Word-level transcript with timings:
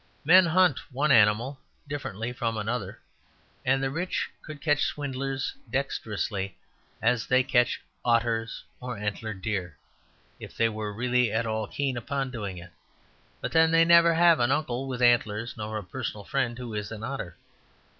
Men 0.25 0.47
hunt 0.47 0.79
one 0.91 1.11
animal 1.11 1.59
differently 1.87 2.33
from 2.33 2.57
another; 2.57 2.99
and 3.63 3.83
the 3.83 3.91
rich 3.91 4.31
could 4.43 4.59
catch 4.59 4.81
swindlers 4.83 5.53
as 5.67 5.71
dexterously 5.71 6.57
as 7.03 7.27
they 7.27 7.43
catch 7.43 7.79
otters 8.03 8.63
or 8.79 8.97
antlered 8.97 9.43
deer 9.43 9.77
if 10.39 10.57
they 10.57 10.69
were 10.69 10.91
really 10.91 11.31
at 11.31 11.45
all 11.45 11.67
keen 11.67 11.97
upon 11.97 12.31
doing 12.31 12.57
it. 12.57 12.71
But 13.41 13.51
then 13.51 13.69
they 13.69 13.85
never 13.85 14.15
have 14.15 14.39
an 14.39 14.51
uncle 14.51 14.87
with 14.87 15.03
antlers; 15.03 15.55
nor 15.55 15.77
a 15.77 15.83
personal 15.83 16.23
friend 16.23 16.57
who 16.57 16.73
is 16.73 16.91
an 16.91 17.03
otter. 17.03 17.37